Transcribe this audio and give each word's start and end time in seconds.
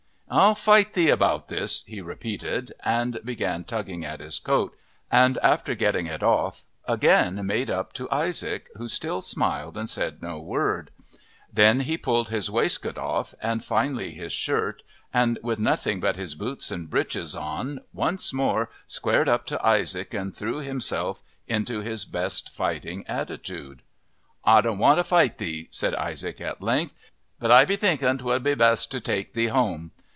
"I'll 0.33 0.55
fight 0.55 0.93
thee 0.93 1.09
about 1.09 1.49
this," 1.49 1.83
he 1.85 1.99
repeated, 1.99 2.71
and 2.85 3.19
began 3.25 3.65
tugging 3.65 4.05
at 4.05 4.21
his 4.21 4.39
coat, 4.39 4.77
and 5.11 5.37
after 5.43 5.75
getting 5.75 6.05
it 6.07 6.23
off 6.23 6.63
again 6.87 7.45
made 7.45 7.69
up 7.69 7.91
to 7.91 8.09
Isaac, 8.11 8.69
who 8.77 8.87
still 8.87 9.19
smiled 9.19 9.75
and 9.75 9.89
said 9.89 10.21
no 10.23 10.39
word. 10.39 10.89
Then 11.51 11.81
he 11.81 11.97
pulled 11.97 12.29
his 12.29 12.49
waistcoat 12.49 12.97
off, 12.97 13.33
and 13.41 13.61
finally 13.61 14.11
his 14.13 14.31
shirt, 14.31 14.83
and 15.13 15.37
with 15.43 15.59
nothing 15.59 15.99
but 15.99 16.15
his 16.15 16.33
boots 16.33 16.71
and 16.71 16.89
breeches 16.89 17.35
on 17.35 17.81
once 17.91 18.31
more 18.31 18.69
squared 18.87 19.27
up 19.27 19.45
to 19.47 19.61
Isaac 19.61 20.13
and 20.13 20.33
threw 20.33 20.59
himself 20.59 21.21
into 21.45 21.81
his 21.81 22.05
best 22.05 22.53
fighting 22.53 23.05
attitude. 23.05 23.81
"I 24.45 24.61
doan't 24.61 24.79
want 24.79 24.97
to 24.97 25.03
fight 25.03 25.39
thee," 25.39 25.67
said 25.71 25.93
Isaac 25.95 26.39
at 26.39 26.61
length, 26.61 26.93
"but 27.37 27.51
I 27.51 27.65
be 27.65 27.75
thinking 27.75 28.17
'twould 28.19 28.43
be 28.43 28.55
best 28.55 28.89
to 28.91 29.01
take 29.01 29.33
thee 29.33 29.47
home." 29.47 29.91